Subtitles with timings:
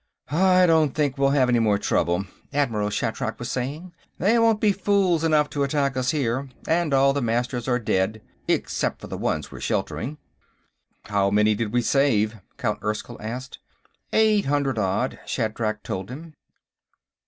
[0.31, 3.93] "I don't think we'll have any more trouble," Admiral Shatrak was saying.
[4.17, 8.19] "They won't be fools enough to attack us here, and all the Masters are dead,
[8.47, 10.17] except for the ones we're sheltering."
[11.03, 13.59] "How many did we save?" Count Erskyll asked.
[14.11, 16.33] Eight hundred odd, Shatrak told him.